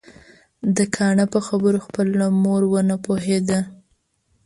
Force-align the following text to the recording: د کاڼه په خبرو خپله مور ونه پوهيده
د 0.75 0.77
کاڼه 0.95 1.25
په 1.33 1.39
خبرو 1.47 1.79
خپله 1.85 2.25
مور 2.43 2.61
ونه 2.71 2.95
پوهيده 3.05 3.59